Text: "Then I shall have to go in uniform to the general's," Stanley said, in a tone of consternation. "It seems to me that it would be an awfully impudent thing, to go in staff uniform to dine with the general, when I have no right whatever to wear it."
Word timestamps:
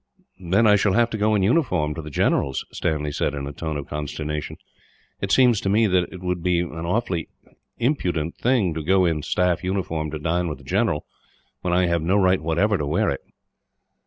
"Then 0.39 0.65
I 0.65 0.77
shall 0.77 0.93
have 0.93 1.11
to 1.11 1.17
go 1.19 1.35
in 1.35 1.43
uniform 1.43 1.93
to 1.93 2.01
the 2.01 2.09
general's," 2.09 2.65
Stanley 2.71 3.11
said, 3.11 3.35
in 3.35 3.45
a 3.45 3.53
tone 3.53 3.77
of 3.77 3.85
consternation. 3.85 4.57
"It 5.19 5.31
seems 5.31 5.61
to 5.61 5.69
me 5.69 5.85
that 5.85 6.11
it 6.11 6.21
would 6.23 6.41
be 6.41 6.61
an 6.61 6.87
awfully 6.87 7.29
impudent 7.77 8.35
thing, 8.35 8.73
to 8.73 8.81
go 8.81 9.05
in 9.05 9.21
staff 9.21 9.63
uniform 9.63 10.09
to 10.09 10.17
dine 10.17 10.47
with 10.47 10.57
the 10.57 10.63
general, 10.63 11.05
when 11.61 11.71
I 11.71 11.85
have 11.85 12.01
no 12.01 12.17
right 12.17 12.41
whatever 12.41 12.79
to 12.79 12.87
wear 12.87 13.11
it." 13.11 13.21